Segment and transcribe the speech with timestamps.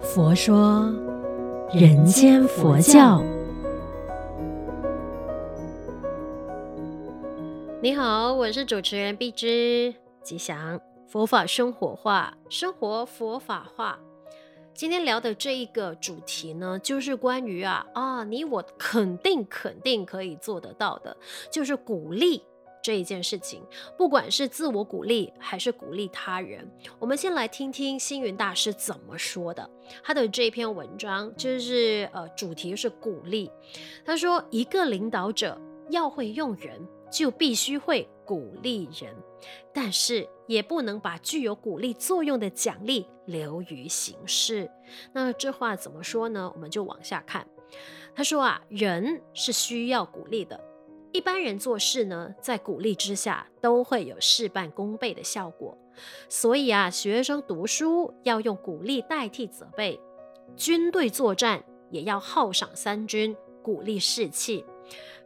[0.00, 0.92] 佛说
[1.72, 3.22] 人间佛教。
[7.80, 13.98] 你好，我是主持人碧芝，吉祥佛法生活化，生活佛法化。
[14.74, 21.16] 今天聊的这一个主题呢，就是关于啊啊，你我肯定肯定可以做得到的，
[21.50, 22.42] 就是鼓励。
[22.88, 23.62] 这一件事情，
[23.98, 26.66] 不管是自我鼓励还是鼓励他人，
[26.98, 29.68] 我们先来听听星云大师怎么说的。
[30.02, 33.50] 他的这篇文章就是呃，主题是鼓励。
[34.06, 35.60] 他说，一个领导者
[35.90, 36.80] 要会用人，
[37.12, 39.14] 就必须会鼓励人，
[39.70, 44.70] 但是也不能把具有鼓励作用的奖励流于形式。
[45.12, 46.50] 那这话怎么说呢？
[46.54, 47.46] 我们就往下看。
[48.14, 50.58] 他说啊，人是需要鼓励的。
[51.12, 55.76] 一般人做事呢，在鼓励之下都会有事半功倍的效果。
[56.28, 59.98] 所以啊，学生读书要用鼓励代替责备，
[60.54, 64.64] 军队作战也要犒赏三军，鼓励士气。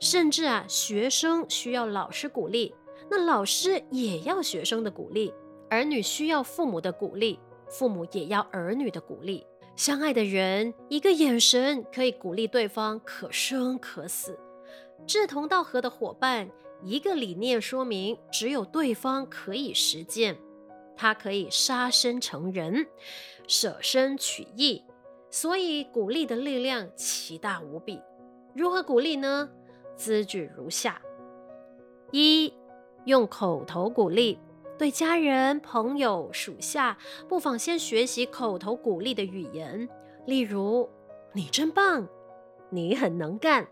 [0.00, 2.74] 甚至啊，学生需要老师鼓励，
[3.10, 5.32] 那老师也要学生的鼓励。
[5.68, 9.44] 儿女需要父母的鼓励，父母也要儿女的鼓励。
[9.74, 14.38] 相爱的人，一个眼神可以鼓励对方可生可死。
[15.06, 16.48] 志同道合的伙伴，
[16.82, 20.36] 一个理念说明只有对方可以实践，
[20.96, 22.86] 他可以杀身成仁，
[23.46, 24.84] 舍身取义，
[25.30, 28.00] 所以鼓励的力量奇大无比。
[28.54, 29.50] 如何鼓励呢？
[29.96, 31.00] 资句如下：
[32.10, 32.52] 一、
[33.04, 34.38] 用口头鼓励，
[34.78, 36.96] 对家人、朋友、属下，
[37.28, 39.88] 不妨先学习口头鼓励的语言，
[40.26, 40.88] 例如
[41.34, 42.08] “你真棒
[42.70, 43.66] ”，“你很能干”。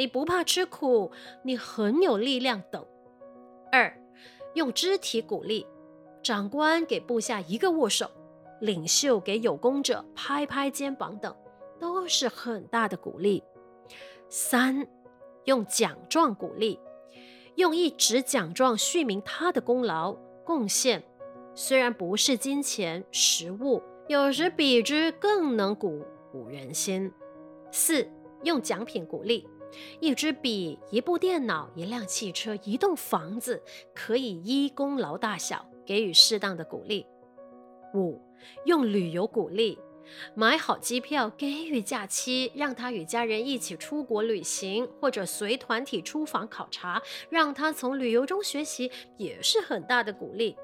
[0.00, 1.12] 你不怕吃苦，
[1.42, 2.82] 你很有力量等。
[3.70, 3.94] 二，
[4.54, 5.66] 用肢体鼓励，
[6.22, 8.10] 长官给部下一个握手，
[8.62, 11.36] 领袖给有功者拍拍肩膀等，
[11.78, 13.44] 都是很大的鼓励。
[14.30, 14.88] 三，
[15.44, 16.80] 用奖状鼓励，
[17.56, 20.14] 用一纸奖状叙明他的功劳
[20.46, 21.04] 贡献，
[21.54, 27.12] 虽然不是金钱实物，有时比之更能鼓舞人心。
[27.70, 28.08] 四，
[28.44, 29.46] 用奖品鼓励。
[30.00, 33.62] 一支笔、一部电脑、一辆汽车、一栋房子，
[33.94, 37.06] 可以依功劳大小给予适当的鼓励。
[37.94, 38.20] 五、
[38.64, 39.78] 用旅游鼓励，
[40.34, 50.56] 买好机票，给予假期，让他与家人一起出国旅行，或者随团体出访考察，让他从旅游中学习，也是很大的鼓励。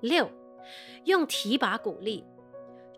[0.00, 0.30] 六、
[1.04, 2.24] 用提拔鼓励。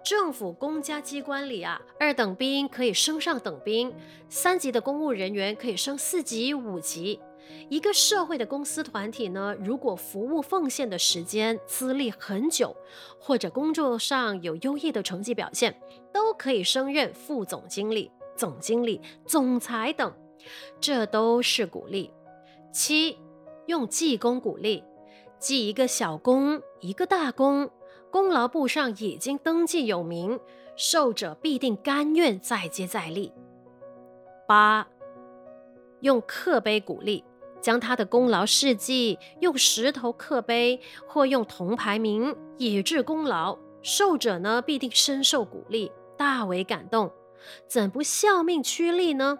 [0.04, 3.92] 政府公家机关里啊，二等兵可以升上等兵，
[4.28, 7.20] 三级的公务人员可以升四级、五级。
[7.68, 12.74] 一个社会的公司团体呢，如果服务奉献的时间资历很久，
[13.18, 15.78] 或者工作上有优异的成绩表现，
[16.12, 20.12] 都可以升任副总经理、总经理、总裁等，
[20.80, 22.10] 这都是鼓励。
[22.72, 23.18] 七，
[23.66, 24.84] 用记功鼓励，
[25.38, 27.70] 记一个小功，一个大功。
[28.10, 30.38] 功劳簿上已经登记有名，
[30.76, 33.32] 受者必定甘愿再接再厉。
[34.46, 34.88] 八，
[36.00, 37.22] 用刻碑鼓励，
[37.60, 47.12] 将他的功劳事迹用石头刻碑，或用铜牌铭以致功劳，受者呢必定深受鼓励，大为感动，
[47.66, 49.38] 怎不效命趋利呢？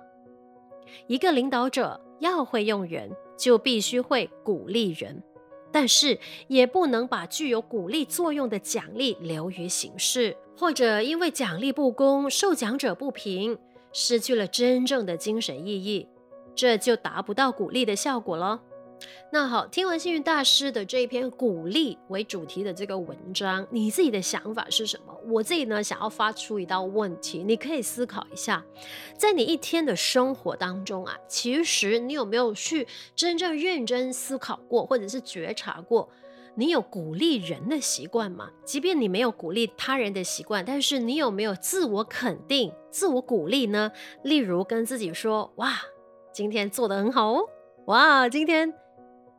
[1.06, 5.22] 一个领导者要会用人，就必须会鼓励人。
[5.70, 13.58] 但是也不能把具有鼓励作用的奖励流于形式，或者因为奖励不公，受奖者不平，
[13.92, 16.08] 失去了真正的精神意义，
[16.54, 18.62] 这就达不到鼓励的效果了。
[19.30, 25.14] 那好，听完幸运大师的这一篇鼓励为主题的这个文章，你自己的想法是什么？
[25.26, 28.64] 我自己呢，想要发出一道问题，你可以思考一下，
[29.16, 36.08] 在你一天的生活当中啊，其实你有没有去真正认真思考过，或者是觉察过，
[36.54, 38.50] 你有鼓励人的习惯吗？
[38.64, 43.92] 即便你没有鼓励他人的习惯，但是你有没有自我肯定、自我鼓励呢？
[44.22, 45.74] 例如跟自己说：“哇，
[46.32, 47.48] 今天做得很好哦，
[47.86, 48.72] 哇，今天。”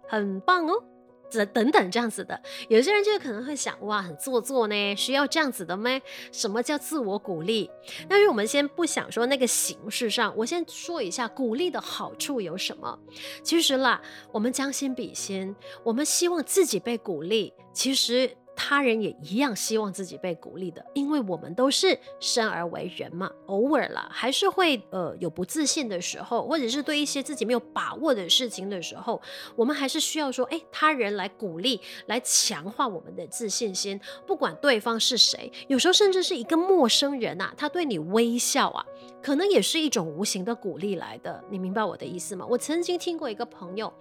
[0.10, 0.84] 很棒哦，
[1.30, 5.90] 这等等这样子的，有些人就可能会想，哇，很做作呢，需要这样子的吗？
[6.32, 7.70] 什么叫自我鼓励？
[8.08, 12.98] 但是我们先不想说那个形式上，我先说一下鼓励的好处有什么。
[13.44, 14.02] 其实啦，
[14.32, 29.22] 我们将心比心，我们希望自己被鼓励，其实他人也一样希望自己被鼓励的，因为我们都是生而为人嘛，偶尔啦还是会呃有不自信的时候，或者是对一些自己没有把握的事情的时候，
[29.56, 33.98] 我们还是需要说，哎，他人来鼓励，来强化我们的自信心，
[34.28, 38.86] 不管对方是谁，有时候甚至是一个陌生人啊，他对你微笑啊，
[39.24, 42.46] 可能也是一种无形的鼓励来的，你明白我的意思吗？
[42.50, 43.94] 我曾经听过一个朋友，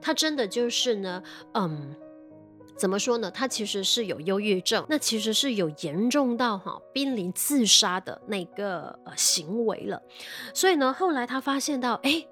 [0.00, 1.22] 他真的就是呢，
[1.52, 1.94] 嗯。
[2.78, 3.28] 怎么说呢？
[3.28, 10.00] 他其实是有忧郁症，那其实是有严重到哈濒临自杀的那个呃行为了。
[10.54, 12.24] 所以呢，后来他发现到，哎，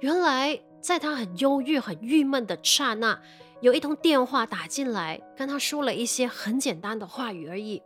[0.00, 3.20] 原来在他很忧郁、很郁闷的刹那，
[3.60, 7.80] 有一通电话打进来，跟他说了一些很简单的话语而已。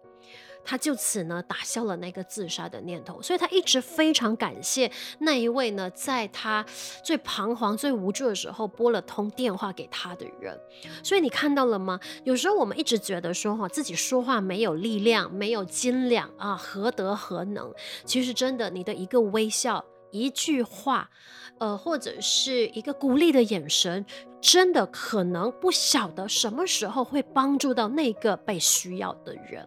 [0.64, 4.90] 他就此呢打消了那个自杀的念头，所以他一直非常感谢
[5.20, 6.64] 那一位呢，在他
[7.02, 10.58] 最彷徨、最无助的时候拨了通电话给他的人。
[11.02, 11.98] 所以你看到了吗？
[12.24, 17.72] 有时候我们一直觉得说哈，自己说话没有力量、没有斤两啊，何德何能？
[18.04, 21.10] 其实真的，你的一个微笑、一句话，
[21.58, 24.04] 呃，或者是一个鼓励的眼神，
[24.40, 29.66] 真的可能不晓得什么时候会帮助到那个被需要的人。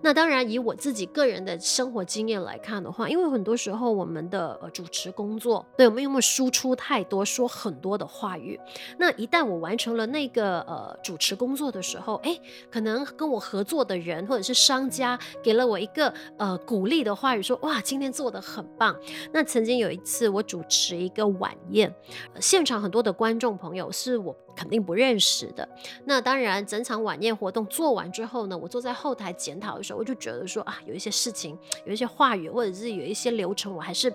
[0.00, 8.58] 那当然，以我自己个人的生活经验来看的话，因为很多时候我们的呃主持工作，对，我们有没有输出太多，说很多的话语？
[8.98, 12.38] 那一旦我完成了那个呃主持工作的时候，哎，
[12.70, 18.96] 可能跟我合作的人或者是商家给了我一个呃鼓励的话语，说哇，今天做得很棒。
[19.32, 21.94] 那曾经有一次我主持一个晚宴，
[22.40, 25.68] 现场很多的观众朋友是我肯定不认识的。
[26.04, 34.10] 那当然，整场晚宴活动做完之后呢，我坐在后台检讨的时候，我就觉得说啊，有一些事情，有一些话语，或者是有一些流程，我还是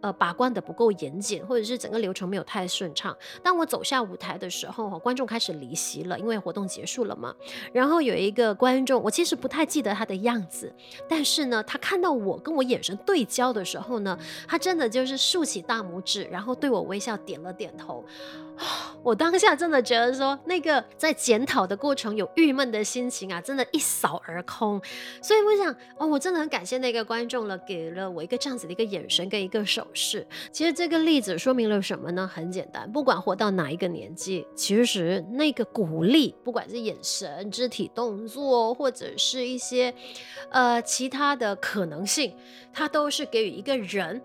[0.00, 3.16] 呃把关的不够严谨，或者是整个流程没有太顺畅。
[3.42, 7.34] 当我走下舞台的时候，观众开始离席了，因为活动结束了嘛。
[7.72, 10.72] 然后有一个观众，我其实不太记得他的样子，
[11.08, 14.16] 但是呢，他看到我跟我眼神对焦的时候呢，
[14.46, 18.04] 他真的就是竖起大拇指，然后对我微笑，点了点头。
[19.02, 24.80] 我当下真的觉得说，那个在检讨的过程有郁闷的心情啊，真的一扫而空。
[25.22, 30.26] 所以我想，哦，我真的很感谢那个观众了，给了我一个这样子的一个眼神跟一个手势。
[30.50, 32.26] 其实这个例子说明了什么呢？
[32.26, 39.94] 很简单，不管活到哪一个年纪，其实那个鼓励，不管是眼神、肢体动作，或者是一些
[40.50, 42.34] 呃其他的可能性，
[42.72, 44.20] 它都是给予一个人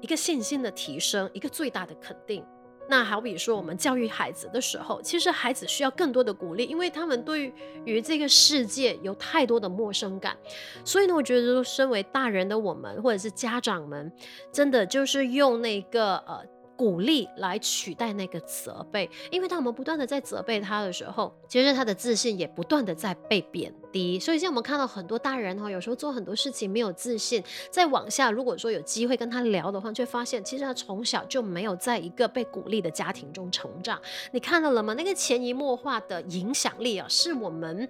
[0.00, 2.44] 一个信心的提升，一个最大的肯定。
[2.90, 7.52] 那好比说，我们教育孩子的时候，其实孩子需要更多的鼓励，因为他们对
[7.84, 10.36] 于这个世界有太多的陌生感。
[10.84, 14.12] 所以呢，我觉得，身为大人的我们，或者是家长们，
[14.52, 16.44] 真的就是用那个呃。
[16.80, 24.18] 鼓励来取代那个责备，因为当我们不断的在责备他的时候，其实他的自信也不断的在被贬低。
[24.18, 34.00] 所以现在我们看到很多大人哈，有时候做很多事情没有自信，再往下，如果说有机会跟他聊的话，就会发现其实他从小就没有在一个被鼓励的家庭中成长。
[34.32, 34.94] 你看到了吗？
[34.94, 37.86] 那个潜移默化的影响力啊，是我们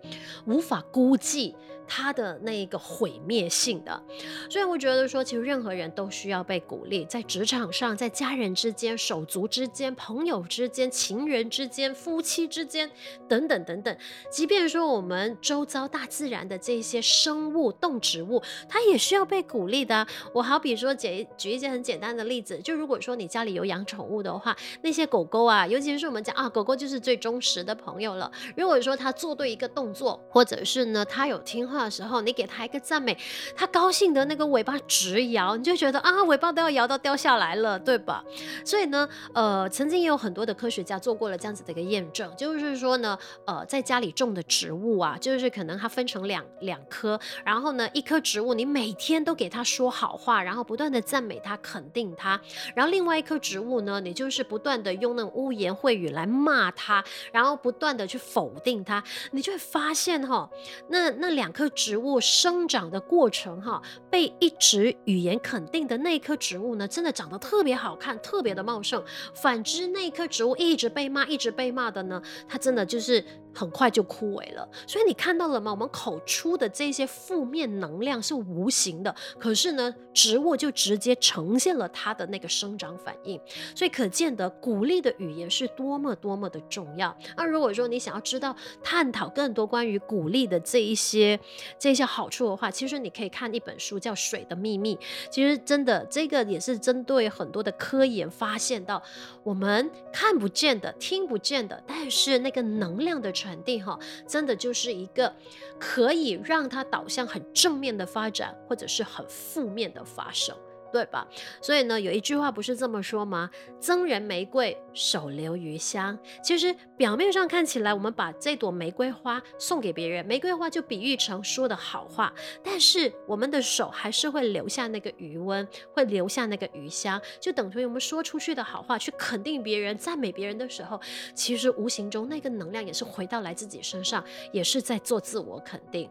[0.47, 1.55] 无法估计
[1.87, 4.03] 他的那个毁灭性的。
[4.49, 8.75] 所以我觉得说，其实任何人都需要被鼓励，在职场上，在家人之。
[8.81, 12.91] 间手足之间、朋友之间、情人之间、夫妻之间，
[13.29, 13.95] 等等等等。
[14.31, 20.07] 即便说我们周遭大自然的这些生物、动植物，它也需要被鼓励的。
[20.33, 28.31] 我好比说，举举一些很简单的例子，就如果说你家里有养宠物的话，那些狗狗啊，尤其是我们讲啊，狗狗就是最忠实的朋友了。
[28.57, 33.17] 如果说它做对一个动作，或者是呢，它有听话的时候，你给它一个赞美，
[33.57, 38.25] 它高兴的那个尾巴直摇，你就觉得啊，尾巴都要摇到掉下来了，对吧？
[38.65, 52.41] 所以呢，呃，曾经也有很多的科学家做过了这样子的一个验证，就是说呢，呃，在家里种的植物啊，就是可能它分成两两棵，然后呢，一棵植物你每天都给它说好话，然后不断的赞美它、肯定它，
[52.75, 60.49] 然后另外一棵植物呢，你就是不断的用那种污言秽语来骂它，然后不断的去否定它，你就会发现哈，
[60.89, 68.61] 那那两棵植物生长的过程哈，被一直语言肯定的那一棵植物呢，真的长得特别好看，特别的。
[68.61, 69.03] 茂盛，
[69.35, 74.69] 反之那棵植物一直被骂，一直被骂的呢，它真的就是很快就枯萎了。
[74.87, 75.70] 所以你看到了吗？
[75.71, 83.41] 我们口出的这些负面能量是无形的，可是呢，植物就直接呈现了它的那个生长反应。
[83.75, 87.17] 所以可见得鼓励的语言是多么多么的重要。
[87.37, 91.39] 那如果说你想要知道探讨更多关于鼓励的这一些
[91.79, 94.97] 这一些好处的话，其实你可以看一本书叫《水的秘密》。
[95.31, 99.03] 其实真的这个也是针对很多的科研发现到，
[99.43, 105.35] 我们看不见的、听不见的，但是那个能量的传递哈，真的就是一个
[105.79, 110.57] 可以让它导向很正面的发展，或者是很负面的发生。
[110.93, 111.27] 对吧？
[111.61, 113.51] 所以呢，有一句话不是这么说吗？
[113.79, 116.19] 赠人玫瑰，手留余香。
[116.43, 122.33] 其实表面上看起来，我们把这朵玫瑰花送给别人，玫瑰花就比喻成说的好话，
[122.63, 131.01] 但是我们的手还是会留下那个余温，会留下那个余香，就等于我们说出去的好话，去肯定别人、赞美别人的时候，
[131.35, 136.11] 其实无形中那个能量也是回到来自己身上，也是在做自我肯定。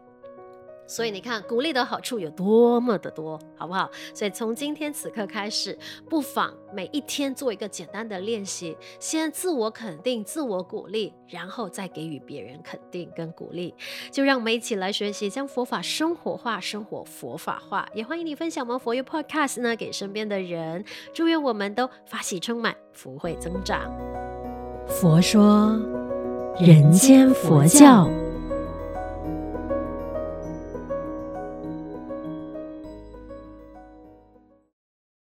[0.90, 3.88] 所以你看，鼓励的好处有多么的多，好不好？
[4.12, 5.78] 所以从今天此刻开始，
[6.08, 13.72] 不妨每一天做一个简单的练习，先自我肯定、自我鼓励，然后再给予别人肯定跟鼓励。
[14.10, 17.88] 就让我们一起来学习，将佛法生活化，生活佛法化。
[17.94, 20.84] 也欢迎你分享我们佛佑 Podcast 呢，给身边的人。
[21.14, 23.88] 祝愿我们都法喜充满，福慧增长。
[24.88, 25.78] 佛说，
[26.58, 28.10] 人间佛教。